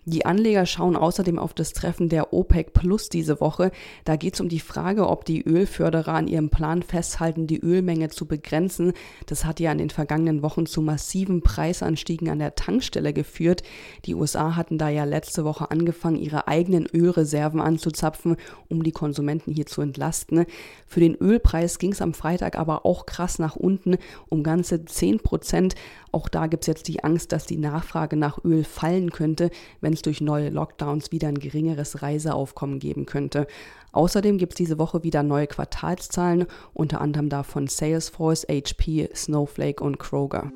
Die 0.08 0.24
Anleger 0.24 0.64
schauen 0.64 0.96
außerdem 0.96 1.38
auf 1.38 1.52
das 1.52 1.74
Treffen 1.74 2.08
der 2.08 2.32
OPEC 2.32 2.72
Plus 2.72 3.10
diese 3.10 3.42
Woche. 3.42 3.70
Da 4.06 4.16
geht 4.16 4.32
es 4.32 4.40
um 4.40 4.48
die 4.48 4.58
Frage, 4.58 5.06
ob 5.06 5.26
die 5.26 5.42
Ölförderer 5.42 6.14
an 6.14 6.28
ihrem 6.28 6.48
Plan 6.48 6.82
festhalten, 6.82 7.46
die 7.46 7.60
Ölmenge 7.60 8.08
zu 8.08 8.24
begrenzen. 8.24 8.94
Das 9.26 9.44
hat 9.44 9.60
ja 9.60 9.70
in 9.70 9.76
den 9.76 9.90
vergangenen 9.90 10.40
Wochen 10.40 10.64
zu 10.64 10.80
massiven 10.80 11.42
Preisanstiegen 11.42 12.30
an 12.30 12.38
der 12.38 12.54
Tankstelle 12.54 13.12
geführt. 13.12 13.62
Die 14.06 14.14
USA 14.14 14.56
hatten 14.56 14.78
da 14.78 14.88
ja 14.88 15.04
letzte 15.04 15.44
Woche 15.44 15.70
angefangen, 15.70 16.16
ihre 16.16 16.48
eigenen 16.48 16.86
Ölreserven 16.86 17.60
anzuzapfen, 17.60 18.36
um 18.70 18.82
die 18.82 18.92
Konsumenten 18.92 19.52
hier 19.52 19.66
zu 19.66 19.82
entlasten. 19.82 20.46
Für 20.86 21.00
den 21.00 21.16
Ölpreis 21.16 21.78
ging 21.78 21.92
es 21.92 22.00
am 22.00 22.14
Freitag 22.14 22.58
aber 22.58 22.86
auch 22.86 23.04
krass 23.04 23.38
nach 23.38 23.56
unten, 23.56 23.98
um 24.30 24.42
ganze 24.42 24.86
10 24.86 25.18
Prozent. 25.18 25.74
Auch 26.12 26.30
da 26.30 26.46
gibt 26.46 26.62
es 26.62 26.66
jetzt 26.66 26.88
die 26.88 27.04
Angst, 27.04 27.32
dass 27.32 27.44
die 27.44 27.58
Nachfrage 27.58 28.16
nach 28.16 28.42
Öl 28.42 28.64
fallen 28.64 29.10
könnte, 29.10 29.50
wenn 29.82 29.97
es 29.98 30.02
durch 30.02 30.20
neue 30.20 30.50
Lockdowns 30.50 31.12
wieder 31.12 31.28
ein 31.28 31.38
geringeres 31.38 32.02
Reiseaufkommen 32.02 32.78
geben 32.78 33.04
könnte. 33.04 33.46
Außerdem 33.92 34.38
gibt 34.38 34.52
es 34.52 34.56
diese 34.56 34.78
Woche 34.78 35.02
wieder 35.02 35.22
neue 35.22 35.46
Quartalszahlen, 35.46 36.46
unter 36.72 37.00
anderem 37.00 37.28
davon 37.28 37.66
Salesforce, 37.66 38.46
HP, 38.48 39.10
Snowflake 39.14 39.82
und 39.82 39.98
Kroger. 39.98 40.52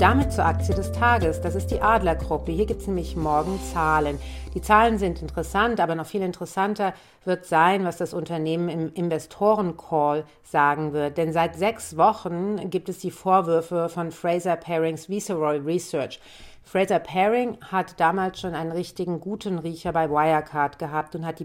Damit 0.00 0.32
zur 0.32 0.46
Aktie 0.46 0.74
des 0.74 0.92
Tages. 0.92 1.42
Das 1.42 1.54
ist 1.54 1.70
die 1.70 1.82
Adlergruppe. 1.82 2.52
Hier 2.52 2.64
gibt 2.64 2.80
es 2.80 2.86
nämlich 2.86 3.16
morgen 3.16 3.60
Zahlen. 3.74 4.18
Die 4.54 4.62
Zahlen 4.62 4.96
sind 4.96 5.20
interessant, 5.20 5.78
aber 5.78 5.94
noch 5.94 6.06
viel 6.06 6.22
interessanter 6.22 6.94
wird 7.26 7.44
sein, 7.44 7.84
was 7.84 7.98
das 7.98 8.14
Unternehmen 8.14 8.70
im 8.70 8.94
Investoren-Call 8.94 10.24
sagen 10.42 10.94
wird. 10.94 11.18
Denn 11.18 11.34
seit 11.34 11.56
sechs 11.56 11.98
Wochen 11.98 12.70
gibt 12.70 12.88
es 12.88 13.00
die 13.00 13.10
Vorwürfe 13.10 13.90
von 13.90 14.10
Fraser 14.10 14.56
Pairings 14.56 15.10
Viceroy 15.10 15.58
Research. 15.58 16.18
Fraser 16.64 16.98
Paring 16.98 17.58
hat 17.70 18.00
damals 18.00 18.40
schon 18.40 18.54
einen 18.54 18.72
richtigen 18.72 19.20
guten 19.20 19.58
Riecher 19.58 19.92
bei 19.92 20.08
Wirecard 20.08 20.78
gehabt 20.78 21.14
und 21.14 21.26
hat 21.26 21.40
die 21.40 21.44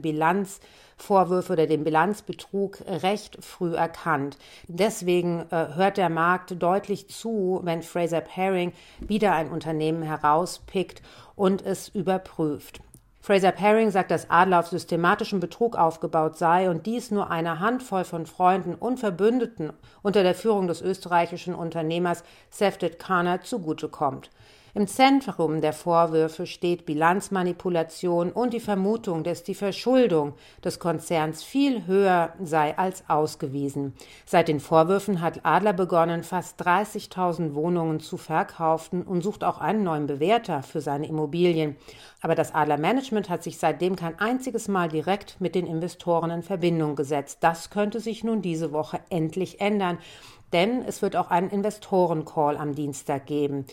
Bilanzvorwürfe 0.98 1.54
oder 1.54 1.68
den 1.68 1.84
Bilanzbetrug 1.84 2.80
recht 2.88 3.44
früh 3.44 3.76
erkannt. 3.76 4.38
Deswegen 4.68 5.46
äh, 5.52 5.68
hört 5.76 5.98
der 5.98 6.10
Markt 6.10 6.62
deutlich 6.62 7.10
zu, 7.10 7.62
wenn 7.64 7.84
Fraser 7.84 8.22
Paring 8.22 8.74
wieder 9.00 9.34
ein 9.34 9.50
Unternehmen 9.50 10.04
herauspickt 10.04 11.02
und 11.36 11.66
es 11.66 11.90
überprüft. 11.90 12.80
Fraser 13.22 13.52
Paring 13.52 13.90
sagt, 13.90 14.12
dass 14.12 14.30
Adler 14.30 14.60
auf 14.60 14.68
systematischem 14.68 15.40
Betrug 15.40 15.76
aufgebaut 15.76 16.38
sei 16.38 16.70
und 16.70 16.86
dies 16.86 17.10
nur 17.10 17.32
einer 17.32 17.60
Handvoll 17.60 18.04
von 18.04 18.28
Freunden 18.28 18.76
und 18.76 19.00
Verbündeten 19.00 19.74
unter 20.04 20.22
der 20.22 20.36
Führung 20.36 20.68
des 20.68 20.82
österreichischen 20.82 21.56
Unternehmers 21.56 22.24
Seftet 22.52 23.00
Kana 23.00 23.42
zugutekommt. 23.42 24.30
Im 24.78 24.88
Zentrum 24.88 25.62
der 25.62 25.72
Vorwürfe 25.72 26.46
steht 26.46 26.86
Bilanzmanipulation 26.86 28.34
und 28.34 28.54
die 28.54 28.60
Vermutung, 28.60 29.24
dass 29.24 29.42
die 29.42 29.56
Verschuldung 29.56 30.34
des 30.66 30.80
Konzerns 30.80 31.44
viel 31.44 31.88
höher 31.88 32.34
sei 32.44 32.78
als 32.78 33.06
ausgewiesen. 33.08 33.94
Seit 34.26 34.50
den 34.50 34.60
Vorwürfen 34.60 35.22
hat 35.22 35.40
Adler 35.44 35.72
begonnen, 35.72 36.24
fast 36.24 36.62
30.000 36.62 37.54
Wohnungen 37.54 38.02
zu 38.02 38.18
verkaufen 38.18 39.04
und 39.04 39.22
sucht 39.22 39.46
auch 39.46 39.62
einen 39.62 39.84
neuen 39.84 40.08
Bewerter 40.08 40.62
für 40.62 40.82
seine 40.82 41.08
Immobilien. 41.08 41.78
Aber 42.22 42.36
das 42.36 42.54
Adler 42.54 42.78
Management 42.78 43.30
hat 43.30 43.44
sich 43.44 43.58
seitdem 43.58 43.96
kein 43.96 44.20
einziges 44.20 44.68
Mal 44.68 44.90
direkt 44.90 45.40
mit 45.40 45.56
den 45.56 45.68
Investoren 45.68 46.32
in 46.32 46.44
Verbindung 46.44 46.98
gesetzt. 46.98 47.38
Das 47.40 47.70
könnte 47.70 48.02
sich 48.02 48.26
nun 48.26 48.42
diese 48.42 48.74
Woche 48.74 49.00
endlich 49.10 49.62
ändern, 49.62 50.00
denn 50.52 50.84
es 50.86 51.02
wird 51.02 51.16
auch 51.16 51.32
einen 51.32 51.50
Investorencall 51.50 52.58
am 52.58 52.76
Dienstag 52.76 53.26
geben. 53.26 53.68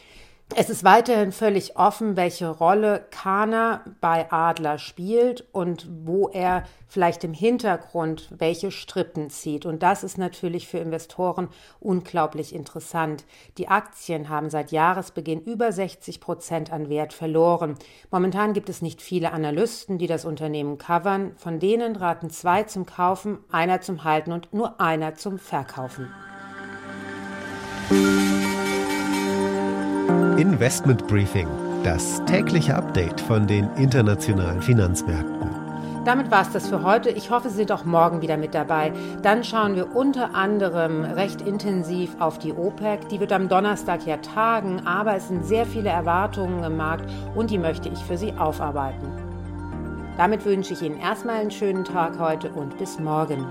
Es 0.54 0.68
ist 0.68 0.84
weiterhin 0.84 1.32
völlig 1.32 1.76
offen, 1.76 2.16
welche 2.16 2.48
Rolle 2.48 3.06
Kana 3.10 3.82
bei 4.00 4.30
Adler 4.30 4.78
spielt 4.78 5.46
und 5.52 5.88
wo 6.04 6.28
er 6.28 6.64
vielleicht 6.88 7.24
im 7.24 7.32
Hintergrund 7.32 8.28
welche 8.36 8.70
Strippen 8.70 9.30
zieht. 9.30 9.64
Und 9.64 9.82
das 9.82 10.04
ist 10.04 10.18
natürlich 10.18 10.68
für 10.68 10.78
Investoren 10.78 11.48
unglaublich 11.80 12.54
interessant. 12.54 13.24
Die 13.56 13.68
Aktien 13.68 14.28
haben 14.28 14.50
seit 14.50 14.72
Jahresbeginn 14.72 15.40
über 15.40 15.72
60 15.72 16.20
Prozent 16.20 16.70
an 16.70 16.90
Wert 16.90 17.14
verloren. 17.14 17.76
Momentan 18.10 18.52
gibt 18.52 18.68
es 18.68 18.82
nicht 18.82 19.00
viele 19.00 19.32
Analysten, 19.32 19.96
die 19.96 20.06
das 20.06 20.26
Unternehmen 20.26 20.76
covern. 20.76 21.32
Von 21.36 21.60
denen 21.60 21.96
raten 21.96 22.28
zwei 22.28 22.64
zum 22.64 22.84
Kaufen, 22.84 23.38
einer 23.50 23.80
zum 23.80 24.04
Halten 24.04 24.32
und 24.32 24.52
nur 24.52 24.80
einer 24.80 25.14
zum 25.14 25.38
Verkaufen. 25.38 26.10
Investment 30.42 31.06
Briefing, 31.06 31.46
das 31.84 32.20
tägliche 32.24 32.74
Update 32.74 33.20
von 33.20 33.46
den 33.46 33.70
internationalen 33.76 34.60
Finanzmärkten. 34.60 35.48
Damit 36.04 36.32
war 36.32 36.42
es 36.42 36.50
das 36.50 36.66
für 36.66 36.82
heute. 36.82 37.10
Ich 37.10 37.30
hoffe, 37.30 37.48
Sie 37.48 37.58
sind 37.58 37.70
auch 37.70 37.84
morgen 37.84 38.22
wieder 38.22 38.36
mit 38.36 38.52
dabei. 38.52 38.92
Dann 39.22 39.44
schauen 39.44 39.76
wir 39.76 39.94
unter 39.94 40.34
anderem 40.34 41.04
recht 41.04 41.42
intensiv 41.42 42.16
auf 42.18 42.40
die 42.40 42.52
OPEC. 42.52 43.08
Die 43.08 43.20
wird 43.20 43.30
am 43.30 43.48
Donnerstag 43.48 44.04
ja 44.04 44.16
tagen, 44.16 44.84
aber 44.84 45.14
es 45.14 45.28
sind 45.28 45.46
sehr 45.46 45.64
viele 45.64 45.90
Erwartungen 45.90 46.64
im 46.64 46.76
Markt 46.76 47.08
und 47.36 47.52
die 47.52 47.58
möchte 47.58 47.88
ich 47.88 48.00
für 48.00 48.18
Sie 48.18 48.32
aufarbeiten. 48.32 49.06
Damit 50.16 50.44
wünsche 50.44 50.72
ich 50.72 50.82
Ihnen 50.82 50.98
erstmal 50.98 51.36
einen 51.36 51.52
schönen 51.52 51.84
Tag 51.84 52.18
heute 52.18 52.50
und 52.50 52.76
bis 52.78 52.98
morgen. 52.98 53.46